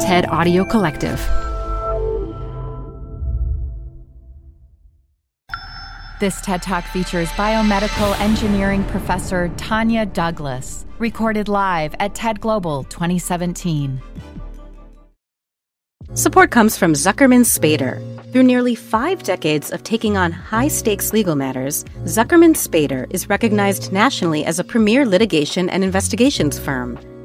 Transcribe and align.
TED 0.00 0.28
Audio 0.28 0.64
Collective. 0.64 1.18
This 6.20 6.40
TED 6.40 6.62
Talk 6.62 6.84
features 6.84 7.28
biomedical 7.30 8.18
engineering 8.20 8.84
professor 8.84 9.48
Tania 9.56 10.06
Douglas, 10.06 10.86
recorded 11.00 11.48
live 11.48 11.96
at 11.98 12.14
TED 12.14 12.40
Global 12.40 12.84
2017. 12.84 14.00
Support 16.14 16.52
comes 16.52 16.78
from 16.78 16.92
Zuckerman 16.92 17.44
Spader. 17.44 18.00
Through 18.30 18.44
nearly 18.44 18.76
five 18.76 19.24
decades 19.24 19.72
of 19.72 19.82
taking 19.82 20.16
on 20.16 20.30
high 20.30 20.68
stakes 20.68 21.12
legal 21.12 21.34
matters, 21.34 21.82
Zuckerman 22.04 22.54
Spader 22.54 23.08
is 23.10 23.28
recognized 23.28 23.92
nationally 23.92 24.44
as 24.44 24.60
a 24.60 24.64
premier 24.64 25.04
litigation 25.04 25.68
and 25.68 25.82
investigations 25.82 26.56
firm. 26.56 27.00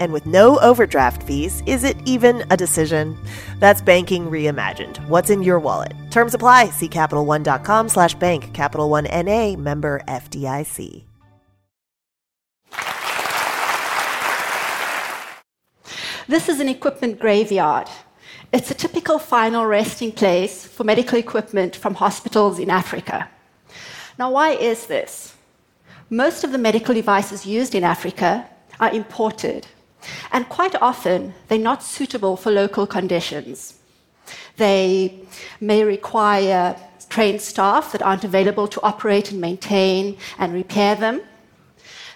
And 0.00 0.12
with 0.12 0.26
no 0.26 0.58
overdraft 0.58 1.22
fees, 1.22 1.62
is 1.66 1.84
it 1.84 1.96
even 2.04 2.44
a 2.50 2.56
decision? 2.56 3.16
That's 3.60 3.80
banking 3.80 4.26
reimagined. 4.26 4.96
What's 5.06 5.30
in 5.30 5.42
your 5.42 5.60
wallet? 5.60 5.92
Terms 6.10 6.34
apply. 6.34 6.70
See 6.70 6.88
CapitalOne.com 6.88 7.88
slash 7.88 8.14
bank. 8.14 8.52
Capital 8.54 8.90
One 8.90 9.06
N.A. 9.06 9.54
member 9.54 10.00
FDIC. 10.08 11.04
This 16.26 16.48
is 16.48 16.60
an 16.60 16.68
equipment 16.68 17.18
graveyard. 17.18 17.88
It's 18.52 18.70
a 18.70 18.74
typical 18.74 19.18
final 19.18 19.66
resting 19.66 20.12
place 20.12 20.64
for 20.64 20.84
medical 20.84 21.18
equipment 21.18 21.74
from 21.74 21.94
hospitals 21.94 22.58
in 22.58 22.70
Africa. 22.70 23.28
Now, 24.16 24.30
why 24.30 24.50
is 24.50 24.86
this? 24.86 25.34
Most 26.08 26.44
of 26.44 26.52
the 26.52 26.58
medical 26.58 26.94
devices 26.94 27.46
used 27.46 27.74
in 27.74 27.82
Africa 27.82 28.48
are 28.78 28.92
imported, 28.92 29.66
and 30.32 30.48
quite 30.48 30.74
often 30.80 31.34
they're 31.48 31.58
not 31.58 31.82
suitable 31.82 32.36
for 32.36 32.50
local 32.50 32.86
conditions. 32.86 33.78
They 34.56 35.20
may 35.60 35.84
require 35.84 36.76
trained 37.08 37.40
staff 37.40 37.92
that 37.92 38.02
aren't 38.02 38.24
available 38.24 38.68
to 38.68 38.80
operate 38.82 39.32
and 39.32 39.40
maintain 39.40 40.16
and 40.38 40.52
repair 40.52 40.94
them. 40.94 41.22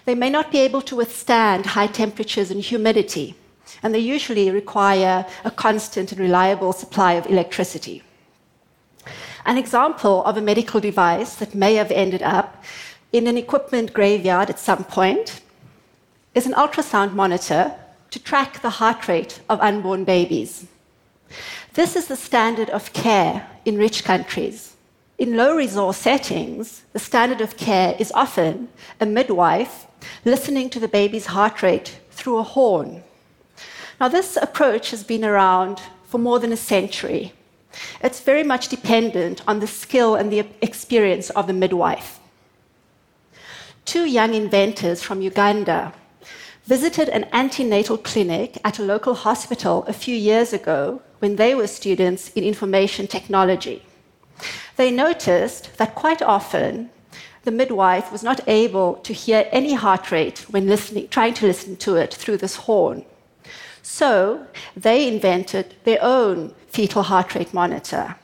They 0.05 0.15
may 0.15 0.29
not 0.29 0.51
be 0.51 0.59
able 0.59 0.81
to 0.83 0.95
withstand 0.95 1.65
high 1.65 1.87
temperatures 1.87 2.51
and 2.51 2.61
humidity 2.61 3.35
and 3.83 3.93
they 3.93 3.99
usually 3.99 4.49
require 4.51 5.25
a 5.43 5.51
constant 5.51 6.11
and 6.11 6.19
reliable 6.19 6.73
supply 6.73 7.13
of 7.13 7.25
electricity. 7.27 8.03
An 9.45 9.57
example 9.57 10.23
of 10.23 10.37
a 10.37 10.41
medical 10.41 10.79
device 10.79 11.35
that 11.35 11.53
may 11.53 11.75
have 11.75 11.91
ended 11.91 12.23
up 12.23 12.63
in 13.11 13.27
an 13.27 13.37
equipment 13.37 13.93
graveyard 13.93 14.49
at 14.49 14.59
some 14.59 14.83
point 14.83 15.41
is 16.35 16.45
an 16.45 16.53
ultrasound 16.53 17.13
monitor 17.13 17.73
to 18.11 18.19
track 18.19 18.61
the 18.61 18.69
heart 18.69 19.07
rate 19.07 19.41
of 19.49 19.59
unborn 19.61 20.03
babies. 20.03 20.67
This 21.73 21.95
is 21.95 22.07
the 22.07 22.15
standard 22.15 22.69
of 22.69 22.93
care 22.93 23.47
in 23.65 23.77
rich 23.77 24.03
countries. 24.03 24.75
In 25.17 25.35
low 25.35 25.55
resource 25.55 25.97
settings, 25.97 26.83
the 26.93 26.99
standard 26.99 27.41
of 27.41 27.57
care 27.57 27.95
is 27.97 28.11
often 28.11 28.69
a 28.99 29.05
midwife 29.05 29.87
listening 30.23 30.69
to 30.69 30.79
the 30.79 30.87
baby's 30.87 31.25
heart 31.25 31.63
rate 31.63 31.99
through 32.11 32.37
a 32.37 32.43
horn 32.43 33.03
now, 33.99 34.09
this 34.09 34.37
approach 34.37 34.91
has 34.91 35.03
been 35.03 35.23
around 35.23 35.81
for 36.03 36.17
more 36.17 36.39
than 36.39 36.51
a 36.51 36.57
century. 36.57 37.33
It's 38.01 38.21
very 38.21 38.43
much 38.43 38.67
dependent 38.67 39.41
on 39.47 39.59
the 39.59 39.67
skill 39.67 40.15
and 40.15 40.31
the 40.31 40.45
experience 40.61 41.29
of 41.29 41.47
the 41.47 41.53
midwife. 41.53 42.19
Two 43.85 44.05
young 44.05 44.33
inventors 44.33 45.01
from 45.01 45.21
Uganda 45.21 45.93
visited 46.65 47.09
an 47.09 47.25
antenatal 47.31 47.97
clinic 47.97 48.57
at 48.63 48.79
a 48.79 48.83
local 48.83 49.13
hospital 49.13 49.83
a 49.87 49.93
few 49.93 50.15
years 50.15 50.51
ago 50.51 51.01
when 51.19 51.35
they 51.35 51.53
were 51.53 51.67
students 51.67 52.29
in 52.29 52.43
information 52.43 53.07
technology. 53.07 53.83
They 54.75 54.91
noticed 54.91 55.77
that 55.77 55.95
quite 55.95 56.21
often 56.21 56.89
the 57.43 57.51
midwife 57.51 58.11
was 58.11 58.23
not 58.23 58.41
able 58.47 58.95
to 58.95 59.13
hear 59.13 59.47
any 59.51 59.75
heart 59.75 60.11
rate 60.11 60.39
when 60.49 60.67
listening, 60.67 61.07
trying 61.09 61.35
to 61.35 61.45
listen 61.45 61.75
to 61.77 61.95
it 61.95 62.13
through 62.13 62.37
this 62.37 62.55
horn. 62.55 63.05
So 63.83 64.47
they 64.75 65.07
invented 65.07 65.75
their 65.83 65.99
own 66.01 66.55
fetal 66.67 67.03
heart 67.03 67.35
rate 67.35 67.53
monitor. 67.53 68.15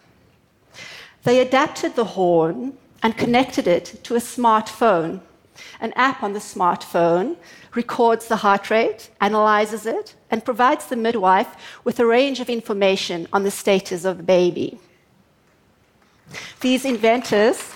They 1.24 1.40
adapted 1.40 1.96
the 1.96 2.06
horn 2.18 2.74
and 3.04 3.16
connected 3.16 3.68
it 3.68 4.04
to 4.04 4.16
a 4.16 4.20
smartphone. 4.20 5.22
An 5.80 5.94
app 5.96 6.24
on 6.24 6.34
the 6.34 6.40
smartphone 6.40 7.38
records 7.74 8.28
the 8.28 8.38
heart 8.38 8.70
rate, 8.70 9.10
analyzes 9.22 9.86
it, 9.86 10.16
and 10.30 10.44
provides 10.44 10.88
the 10.88 10.96
midwife 10.96 11.56
with 11.84 12.00
a 12.00 12.06
range 12.06 12.40
of 12.40 12.50
information 12.50 13.28
on 13.32 13.44
the 13.44 13.52
status 13.52 14.06
of 14.06 14.18
the 14.18 14.24
baby. 14.24 14.80
These 16.62 16.86
inventors 16.86 17.74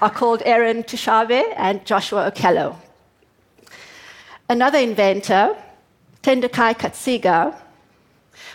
are 0.00 0.10
called 0.10 0.42
Aaron 0.44 0.82
Tushabe 0.82 1.42
and 1.56 1.84
Joshua 1.84 2.30
Okello. 2.30 2.76
Another 4.48 4.78
inventor 4.78 5.56
Tendekayi 6.22 6.74
Katsiga, 6.78 7.56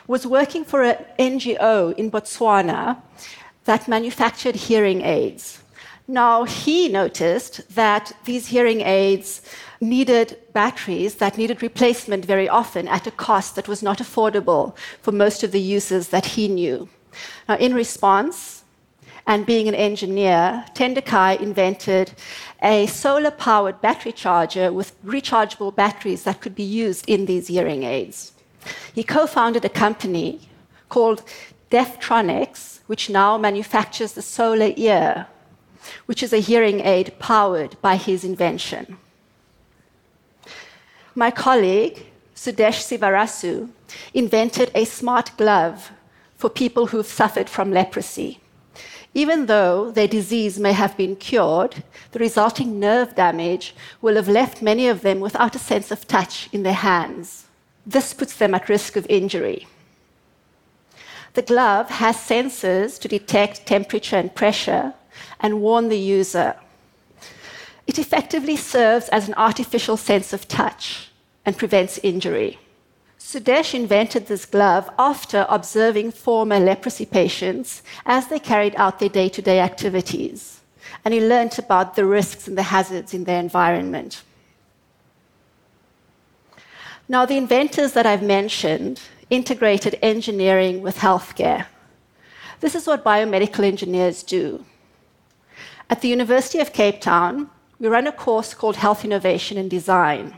was 0.07 0.25
working 0.25 0.63
for 0.63 0.83
an 0.83 1.05
NGO 1.19 1.93
in 1.97 2.09
Botswana 2.09 3.01
that 3.65 3.87
manufactured 3.89 4.55
hearing 4.55 5.01
aids. 5.01 5.59
Now, 6.07 6.45
he 6.45 6.87
noticed 6.87 7.75
that 7.75 8.13
these 8.23 8.47
hearing 8.47 8.79
aids 8.79 9.41
needed 9.81 10.37
batteries 10.53 11.15
that 11.15 11.37
needed 11.37 11.61
replacement 11.61 12.23
very 12.23 12.47
often 12.47 12.87
at 12.87 13.07
a 13.07 13.11
cost 13.11 13.55
that 13.55 13.67
was 13.67 13.83
not 13.83 13.97
affordable 13.99 14.73
for 15.01 15.11
most 15.11 15.43
of 15.43 15.51
the 15.51 15.59
users 15.59 16.07
that 16.07 16.25
he 16.25 16.47
knew. 16.47 16.87
Now, 17.49 17.57
in 17.57 17.73
response, 17.73 18.63
and 19.25 19.45
being 19.45 19.67
an 19.67 19.75
engineer, 19.75 20.63
Tendekayi 20.73 21.41
invented 21.41 22.13
a 22.63 22.87
solar 22.87 23.31
powered 23.31 23.81
battery 23.81 24.13
charger 24.13 24.71
with 24.71 24.95
rechargeable 25.03 25.75
batteries 25.75 26.23
that 26.23 26.39
could 26.39 26.55
be 26.55 26.63
used 26.63 27.03
in 27.09 27.25
these 27.25 27.47
hearing 27.47 27.83
aids. 27.83 28.31
He 28.95 29.03
co 29.03 29.27
founded 29.27 29.65
a 29.65 29.69
company 29.69 30.39
called 30.87 31.23
Deaftronics, 31.69 32.79
which 32.87 33.09
now 33.09 33.37
manufactures 33.37 34.13
the 34.13 34.21
Solar 34.21 34.71
Ear, 34.77 35.27
which 36.05 36.23
is 36.23 36.33
a 36.33 36.39
hearing 36.39 36.79
aid 36.81 37.17
powered 37.19 37.79
by 37.81 37.95
his 37.95 38.23
invention. 38.23 38.97
My 41.15 41.31
colleague, 41.31 42.05
Sudesh 42.35 42.83
Sivarasu, 42.85 43.69
invented 44.13 44.71
a 44.75 44.85
smart 44.85 45.35
glove 45.37 45.91
for 46.35 46.49
people 46.49 46.87
who've 46.87 47.05
suffered 47.05 47.49
from 47.49 47.71
leprosy. 47.71 48.39
Even 49.13 49.47
though 49.47 49.89
their 49.89 50.07
disease 50.07 50.59
may 50.59 50.73
have 50.73 50.95
been 50.95 51.15
cured, 51.15 51.83
the 52.11 52.19
resulting 52.19 52.79
nerve 52.79 53.15
damage 53.15 53.73
will 53.99 54.15
have 54.15 54.27
left 54.27 54.61
many 54.61 54.87
of 54.87 55.01
them 55.01 55.19
without 55.19 55.55
a 55.55 55.59
sense 55.59 55.89
of 55.89 56.07
touch 56.07 56.49
in 56.53 56.61
their 56.61 56.73
hands. 56.73 57.45
This 57.83 58.13
puts 58.13 58.35
them 58.35 58.53
at 58.53 58.69
risk 58.69 58.95
of 58.95 59.07
injury. 59.09 59.65
The 61.33 61.41
glove 61.41 61.89
has 61.89 62.15
sensors 62.17 62.99
to 62.99 63.07
detect 63.07 63.65
temperature 63.65 64.17
and 64.17 64.33
pressure 64.35 64.93
and 65.39 65.61
warn 65.61 65.89
the 65.89 65.99
user. 65.99 66.55
It 67.85 67.97
effectively 67.97 68.57
serves 68.57 69.09
as 69.09 69.27
an 69.27 69.33
artificial 69.35 69.97
sense 69.97 70.33
of 70.33 70.47
touch 70.47 71.09
and 71.45 71.57
prevents 71.57 71.97
injury. 71.99 72.59
Sudesh 73.17 73.73
invented 73.73 74.27
this 74.27 74.45
glove 74.45 74.89
after 74.97 75.45
observing 75.49 76.11
former 76.11 76.59
leprosy 76.59 77.05
patients 77.05 77.81
as 78.05 78.27
they 78.27 78.39
carried 78.39 78.75
out 78.75 78.99
their 78.99 79.09
day 79.09 79.29
to 79.29 79.41
day 79.41 79.59
activities. 79.59 80.61
And 81.03 81.13
he 81.13 81.19
learnt 81.21 81.57
about 81.57 81.95
the 81.95 82.05
risks 82.05 82.47
and 82.47 82.57
the 82.57 82.63
hazards 82.63 83.13
in 83.13 83.23
their 83.23 83.39
environment. 83.39 84.23
Now, 87.09 87.25
the 87.25 87.37
inventors 87.37 87.93
that 87.93 88.05
I've 88.05 88.23
mentioned 88.23 89.01
integrated 89.29 89.97
engineering 90.01 90.81
with 90.81 90.97
healthcare. 90.97 91.65
This 92.59 92.75
is 92.75 92.87
what 92.87 93.03
biomedical 93.03 93.63
engineers 93.63 94.23
do. 94.23 94.65
At 95.89 96.01
the 96.01 96.09
University 96.09 96.59
of 96.59 96.73
Cape 96.73 96.99
Town, 96.99 97.49
we 97.79 97.87
run 97.87 98.07
a 98.07 98.11
course 98.11 98.53
called 98.53 98.75
Health 98.75 99.05
Innovation 99.05 99.57
and 99.57 99.69
Design. 99.69 100.35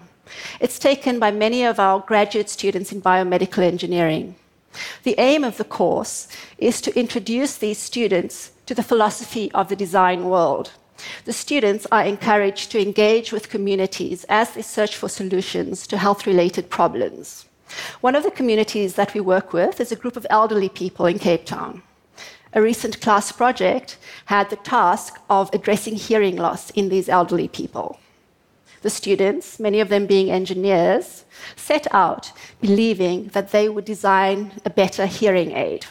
It's 0.60 0.78
taken 0.78 1.18
by 1.18 1.32
many 1.32 1.64
of 1.64 1.80
our 1.80 2.02
graduate 2.02 2.50
students 2.50 2.92
in 2.92 3.02
biomedical 3.02 3.64
engineering. 3.64 4.36
The 5.02 5.16
aim 5.18 5.44
of 5.44 5.58
the 5.58 5.64
course 5.64 6.28
is 6.60 6.80
to 6.82 6.96
introduce 7.00 7.58
these 7.58 7.80
students 7.80 8.52
to 8.68 8.76
the 8.76 8.84
philosophy 8.84 9.52
of 9.54 9.70
the 9.70 9.76
design 9.76 10.26
world. 10.26 10.72
The 11.26 11.34
students 11.34 11.88
are 11.92 12.04
encouraged 12.04 12.70
to 12.72 12.82
engage 12.82 13.32
with 13.32 13.50
communities 13.50 14.26
as 14.30 14.52
they 14.52 14.62
search 14.62 14.96
for 14.96 15.10
solutions 15.10 15.88
to 15.88 15.98
health 15.98 16.28
related 16.28 16.70
problems. 16.70 17.48
One 18.02 18.16
of 18.16 18.22
the 18.22 18.38
communities 18.40 18.94
that 18.96 19.16
we 19.16 19.22
work 19.22 19.52
with 19.52 19.82
is 19.82 19.92
a 19.92 19.96
group 19.96 20.16
of 20.16 20.28
elderly 20.30 20.70
people 20.70 21.08
in 21.08 21.18
Cape 21.18 21.46
Town. 21.46 21.82
A 22.52 22.62
recent 22.62 23.00
class 23.00 23.32
project 23.32 23.98
had 24.26 24.50
the 24.50 24.56
task 24.56 25.22
of 25.30 25.52
addressing 25.54 25.96
hearing 25.96 26.36
loss 26.36 26.72
in 26.72 26.90
these 26.90 27.08
elderly 27.08 27.48
people. 27.48 28.00
The 28.82 28.90
students, 28.90 29.60
many 29.60 29.80
of 29.80 29.90
them 29.90 30.08
being 30.08 30.32
engineers, 30.32 31.26
set 31.56 31.86
out 31.94 32.32
believing 32.60 33.28
that 33.34 33.52
they 33.52 33.70
would 33.70 33.86
design 33.86 34.54
a 34.66 34.70
better 34.72 35.06
hearing 35.06 35.52
aid. 35.52 35.86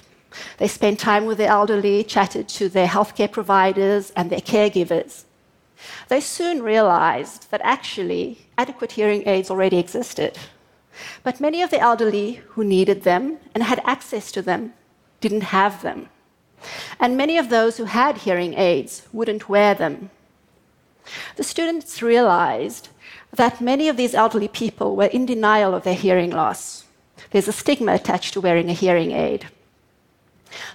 They 0.57 0.67
spent 0.67 0.99
time 0.99 1.27
with 1.27 1.39
the 1.39 1.47
elderly, 1.47 2.03
chatted 2.03 2.49
to 2.49 2.69
their 2.69 2.89
healthcare 2.89 3.31
providers 3.31 4.13
and 4.17 4.29
their 4.29 4.41
caregivers. 4.41 5.25
They 6.09 6.21
soon 6.21 6.63
realized 6.63 7.51
that 7.53 7.61
actually 7.63 8.47
adequate 8.57 8.93
hearing 8.93 9.29
aids 9.29 9.51
already 9.51 9.79
existed. 9.79 10.37
But 11.23 11.41
many 11.41 11.63
of 11.63 11.71
the 11.71 11.79
elderly 11.79 12.43
who 12.49 12.65
needed 12.65 13.03
them 13.03 13.39
and 13.55 13.63
had 13.63 13.81
access 13.85 14.33
to 14.33 14.43
them 14.43 14.73
didn't 15.21 15.43
have 15.43 15.83
them. 15.83 16.09
And 16.99 17.17
many 17.17 17.39
of 17.39 17.51
those 17.51 17.77
who 17.77 17.85
had 17.85 18.19
hearing 18.19 18.55
aids 18.55 19.07
wouldn't 19.13 19.49
wear 19.49 19.75
them. 19.75 20.11
The 21.37 21.45
students 21.45 22.03
realized 22.03 22.89
that 23.35 23.61
many 23.61 23.89
of 23.89 23.97
these 23.97 24.15
elderly 24.15 24.49
people 24.49 24.97
were 24.97 25.07
in 25.07 25.27
denial 25.27 25.75
of 25.75 25.85
their 25.85 25.95
hearing 25.95 26.31
loss. 26.31 26.85
There's 27.31 27.49
a 27.49 27.53
stigma 27.53 27.95
attached 27.95 28.35
to 28.35 28.41
wearing 28.41 28.71
a 28.71 28.75
hearing 28.75 29.13
aid. 29.13 29.49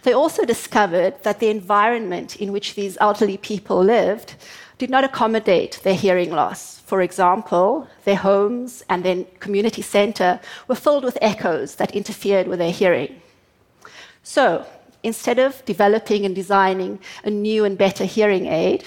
They 0.04 0.14
also 0.14 0.46
discovered 0.46 1.24
that 1.24 1.40
the 1.40 1.50
environment 1.50 2.36
in 2.36 2.52
which 2.52 2.76
these 2.76 2.98
elderly 3.02 3.38
people 3.38 3.84
lived 3.84 4.36
did 4.78 4.90
not 4.90 5.04
accommodate 5.04 5.80
their 5.84 5.96
hearing 5.96 6.32
loss. 6.32 6.80
For 6.86 7.02
example, 7.02 7.88
their 8.06 8.18
homes 8.18 8.84
and 8.90 9.04
their 9.04 9.24
community 9.40 9.82
center 9.82 10.40
were 10.68 10.76
filled 10.76 11.04
with 11.04 11.18
echoes 11.22 11.76
that 11.76 11.96
interfered 11.96 12.48
with 12.48 12.60
their 12.60 12.72
hearing. 12.72 13.22
So, 14.24 14.66
instead 15.04 15.38
of 15.38 15.64
developing 15.66 16.26
and 16.26 16.34
designing 16.34 17.00
a 17.24 17.30
new 17.30 17.66
and 17.66 17.78
better 17.78 18.06
hearing 18.06 18.48
aid, 18.48 18.86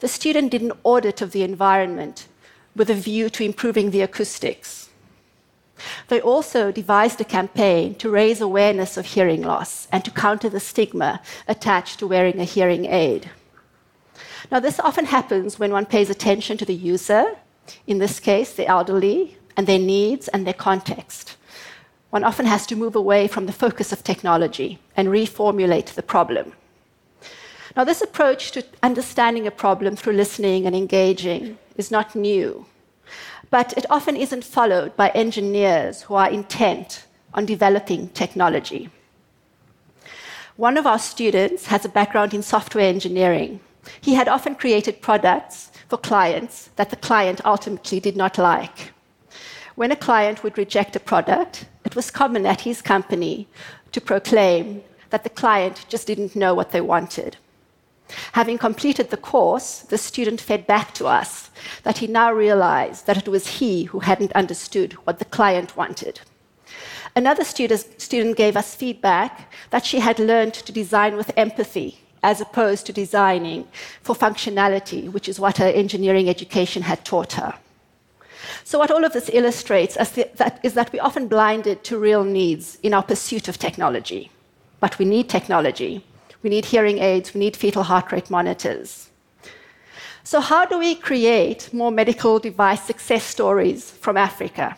the 0.00 0.08
student 0.08 0.50
did 0.50 0.62
an 0.62 0.72
audit 0.82 1.22
of 1.22 1.32
the 1.32 1.42
environment 1.42 2.28
with 2.76 2.90
a 2.90 2.94
view 2.94 3.30
to 3.30 3.44
improving 3.44 3.90
the 3.90 4.02
acoustics. 4.02 4.90
They 6.08 6.20
also 6.20 6.70
devised 6.70 7.20
a 7.20 7.24
campaign 7.24 7.94
to 7.96 8.10
raise 8.10 8.40
awareness 8.40 8.96
of 8.96 9.06
hearing 9.06 9.42
loss 9.42 9.88
and 9.90 10.04
to 10.04 10.10
counter 10.10 10.48
the 10.48 10.60
stigma 10.60 11.20
attached 11.48 11.98
to 11.98 12.06
wearing 12.06 12.38
a 12.38 12.44
hearing 12.44 12.86
aid. 12.86 13.30
Now, 14.50 14.60
this 14.60 14.78
often 14.80 15.06
happens 15.06 15.58
when 15.58 15.72
one 15.72 15.86
pays 15.86 16.10
attention 16.10 16.56
to 16.58 16.64
the 16.64 16.74
user, 16.74 17.36
in 17.86 17.98
this 17.98 18.20
case, 18.20 18.54
the 18.54 18.66
elderly, 18.66 19.38
and 19.56 19.66
their 19.66 19.78
needs 19.78 20.28
and 20.28 20.46
their 20.46 20.54
context 20.54 21.31
one 22.12 22.24
often 22.24 22.44
has 22.44 22.66
to 22.66 22.76
move 22.76 22.94
away 22.94 23.26
from 23.26 23.46
the 23.46 23.54
focus 23.54 23.90
of 23.90 24.04
technology 24.04 24.78
and 24.94 25.08
reformulate 25.08 25.94
the 25.94 26.02
problem. 26.02 26.52
Now, 27.74 27.84
this 27.84 28.02
approach 28.02 28.50
to 28.52 28.66
understanding 28.82 29.46
a 29.46 29.50
problem 29.50 29.96
through 29.96 30.12
listening 30.12 30.66
and 30.66 30.76
engaging 30.76 31.56
is 31.78 31.90
not 31.90 32.14
new, 32.14 32.66
but 33.48 33.72
it 33.78 33.86
often 33.88 34.14
isn't 34.14 34.44
followed 34.44 34.94
by 34.94 35.08
engineers 35.08 36.02
who 36.02 36.14
are 36.14 36.28
intent 36.28 37.06
on 37.32 37.46
developing 37.46 38.10
technology. 38.10 38.90
One 40.56 40.76
of 40.76 40.86
our 40.86 40.98
students 40.98 41.64
has 41.68 41.86
a 41.86 41.94
background 41.98 42.34
in 42.34 42.42
software 42.42 42.90
engineering. 42.90 43.60
He 44.02 44.12
had 44.12 44.28
often 44.28 44.54
created 44.54 45.00
products 45.00 45.72
for 45.88 45.96
clients 45.96 46.68
that 46.76 46.90
the 46.90 46.96
client 47.08 47.40
ultimately 47.46 48.00
did 48.00 48.18
not 48.18 48.36
like. 48.36 48.92
When 49.76 49.90
a 49.90 49.96
client 49.96 50.42
would 50.42 50.58
reject 50.58 50.94
a 50.94 51.00
product, 51.00 51.64
it 51.92 51.96
was 51.96 52.10
common 52.10 52.46
at 52.46 52.62
his 52.62 52.80
company 52.80 53.46
to 53.92 54.00
proclaim 54.00 54.82
that 55.10 55.24
the 55.24 55.28
client 55.28 55.84
just 55.90 56.06
didn't 56.06 56.34
know 56.34 56.54
what 56.54 56.70
they 56.70 56.80
wanted. 56.80 57.36
Having 58.32 58.56
completed 58.56 59.10
the 59.10 59.18
course, 59.18 59.80
the 59.80 59.98
student 59.98 60.40
fed 60.40 60.66
back 60.66 60.94
to 60.94 61.06
us 61.06 61.50
that 61.82 61.98
he 61.98 62.06
now 62.06 62.32
realized 62.32 63.04
that 63.04 63.18
it 63.18 63.28
was 63.28 63.58
he 63.58 63.84
who 63.84 63.98
hadn't 63.98 64.32
understood 64.32 64.94
what 65.04 65.18
the 65.18 65.26
client 65.26 65.76
wanted. 65.76 66.22
Another 67.14 67.44
student 67.44 68.38
gave 68.38 68.56
us 68.56 68.74
feedback 68.74 69.52
that 69.68 69.84
she 69.84 69.98
had 69.98 70.18
learned 70.18 70.54
to 70.54 70.72
design 70.72 71.14
with 71.14 71.30
empathy 71.36 71.98
as 72.22 72.40
opposed 72.40 72.86
to 72.86 72.92
designing 72.94 73.68
for 74.00 74.16
functionality, 74.16 75.12
which 75.12 75.28
is 75.28 75.38
what 75.38 75.58
her 75.58 75.66
engineering 75.66 76.30
education 76.30 76.84
had 76.84 77.04
taught 77.04 77.34
her. 77.34 77.52
So, 78.64 78.78
what 78.78 78.90
all 78.90 79.04
of 79.04 79.12
this 79.12 79.30
illustrates 79.32 79.96
is 79.96 80.72
that, 80.74 80.90
we're 80.92 81.02
often 81.02 81.28
blinded 81.28 81.84
to 81.84 81.98
real 81.98 82.24
needs 82.24 82.78
in 82.82 82.94
our 82.94 83.02
pursuit 83.02 83.48
of 83.48 83.58
technology. 83.58 84.30
But 84.80 84.98
we 84.98 85.04
need 85.04 85.28
technology. 85.28 86.04
We 86.42 86.50
need 86.50 86.66
hearing 86.66 86.98
aids, 86.98 87.34
we 87.34 87.40
need 87.40 87.56
fetal 87.56 87.84
heart 87.84 88.12
rate 88.12 88.30
monitors. 88.30 89.10
So, 90.24 90.40
how 90.40 90.64
do 90.64 90.78
we 90.78 90.94
create 90.94 91.72
more 91.72 91.90
medical 91.90 92.38
device 92.38 92.82
success 92.82 93.24
stories 93.24 93.90
from 93.90 94.16
Africa? 94.16 94.76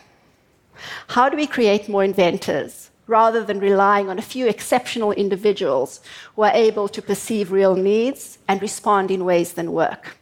How 1.07 1.29
do 1.29 1.37
we 1.37 1.47
create 1.47 1.87
more 1.87 2.03
inventors 2.03 2.89
rather 3.07 3.43
than 3.43 3.59
relying 3.59 4.09
on 4.09 4.17
a 4.17 4.23
few 4.33 4.47
exceptional 4.47 5.11
individuals 5.11 6.01
who 6.35 6.41
are 6.41 6.51
able 6.53 6.87
to 6.89 7.01
perceive 7.01 7.51
real 7.51 7.75
needs 7.75 8.39
and 8.47 8.61
respond 8.61 9.11
in 9.11 9.25
ways 9.25 9.53
that 9.53 9.67
work? 9.67 10.17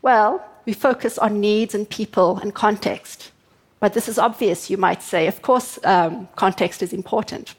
Well, 0.00 0.44
we 0.66 0.72
focus 0.72 1.18
on 1.18 1.40
needs 1.40 1.74
and 1.74 1.88
people 1.88 2.38
and 2.38 2.54
context. 2.54 3.30
But 3.80 3.92
this 3.92 4.08
is 4.08 4.18
obvious, 4.18 4.70
you 4.70 4.76
might 4.76 5.02
say. 5.02 5.26
Of 5.26 5.42
course, 5.42 5.78
um, 5.84 6.28
context 6.36 6.82
is 6.82 6.92
important. 6.92 7.54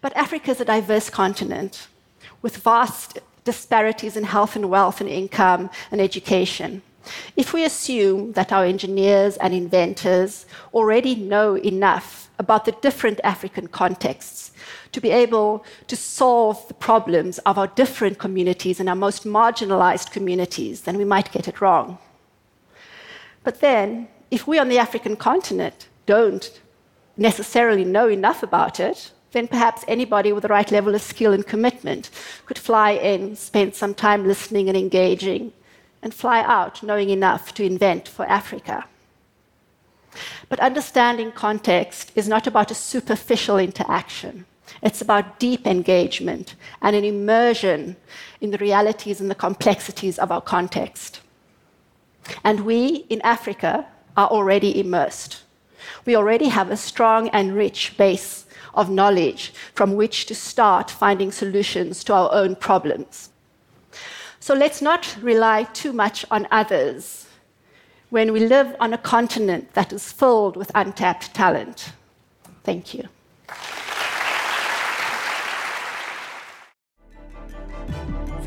But 0.00 0.16
Africa 0.16 0.50
is 0.50 0.60
a 0.60 0.64
diverse 0.64 1.10
continent 1.10 1.88
with 2.42 2.58
vast 2.58 3.18
disparities 3.44 4.16
in 4.16 4.24
health 4.24 4.54
and 4.54 4.68
wealth 4.70 5.00
and 5.00 5.08
income 5.08 5.70
and 5.90 6.00
education. 6.00 6.82
If 7.36 7.54
we 7.54 7.64
assume 7.64 8.32
that 8.32 8.52
our 8.52 8.64
engineers 8.64 9.36
and 9.38 9.54
inventors 9.54 10.44
already 10.74 11.14
know 11.14 11.56
enough 11.56 12.28
about 12.38 12.66
the 12.66 12.72
different 12.72 13.20
African 13.24 13.66
contexts 13.68 14.52
to 14.92 15.00
be 15.00 15.10
able 15.10 15.64
to 15.86 15.96
solve 15.96 16.66
the 16.68 16.74
problems 16.74 17.38
of 17.38 17.58
our 17.58 17.66
different 17.66 18.18
communities 18.18 18.80
and 18.80 18.88
our 18.88 18.94
most 18.94 19.24
marginalized 19.24 20.10
communities, 20.10 20.82
then 20.82 20.96
we 20.96 21.04
might 21.04 21.32
get 21.32 21.48
it 21.48 21.60
wrong. 21.60 21.98
But 23.44 23.60
then, 23.60 24.08
if 24.30 24.46
we 24.46 24.58
on 24.58 24.68
the 24.68 24.78
African 24.78 25.16
continent 25.16 25.88
don't 26.06 26.60
necessarily 27.16 27.84
know 27.84 28.08
enough 28.08 28.42
about 28.42 28.80
it, 28.80 29.12
then 29.32 29.46
perhaps 29.48 29.84
anybody 29.86 30.32
with 30.32 30.42
the 30.42 30.48
right 30.48 30.70
level 30.70 30.94
of 30.94 31.02
skill 31.02 31.32
and 31.32 31.46
commitment 31.46 32.10
could 32.46 32.58
fly 32.58 32.92
in, 32.92 33.36
spend 33.36 33.74
some 33.74 33.94
time 33.94 34.26
listening 34.26 34.68
and 34.68 34.76
engaging, 34.76 35.52
and 36.02 36.14
fly 36.14 36.40
out 36.40 36.82
knowing 36.82 37.10
enough 37.10 37.52
to 37.54 37.64
invent 37.64 38.08
for 38.08 38.24
Africa. 38.26 38.84
But 40.48 40.60
understanding 40.60 41.32
context 41.32 42.12
is 42.14 42.28
not 42.28 42.46
about 42.46 42.70
a 42.70 42.74
superficial 42.74 43.58
interaction. 43.58 44.46
It's 44.82 45.00
about 45.00 45.38
deep 45.38 45.66
engagement 45.66 46.54
and 46.82 46.94
an 46.94 47.04
immersion 47.04 47.96
in 48.40 48.50
the 48.50 48.58
realities 48.58 49.20
and 49.20 49.30
the 49.30 49.34
complexities 49.34 50.18
of 50.18 50.30
our 50.30 50.40
context. 50.40 51.20
And 52.44 52.60
we 52.60 53.06
in 53.08 53.20
Africa 53.22 53.86
are 54.16 54.28
already 54.28 54.78
immersed. 54.78 55.42
We 56.04 56.16
already 56.16 56.48
have 56.48 56.70
a 56.70 56.76
strong 56.76 57.28
and 57.30 57.54
rich 57.54 57.96
base 57.96 58.46
of 58.74 58.90
knowledge 58.90 59.52
from 59.74 59.96
which 59.96 60.26
to 60.26 60.34
start 60.34 60.90
finding 60.90 61.32
solutions 61.32 62.04
to 62.04 62.14
our 62.14 62.32
own 62.32 62.56
problems. 62.56 63.30
So 64.40 64.54
let's 64.54 64.80
not 64.80 65.16
rely 65.20 65.64
too 65.64 65.92
much 65.92 66.24
on 66.30 66.46
others 66.50 67.26
when 68.10 68.32
we 68.32 68.40
live 68.40 68.74
on 68.80 68.92
a 68.92 68.98
continent 68.98 69.74
that 69.74 69.92
is 69.92 70.12
filled 70.12 70.56
with 70.56 70.70
untapped 70.74 71.34
talent. 71.34 71.92
Thank 72.64 72.94
you. 72.94 73.08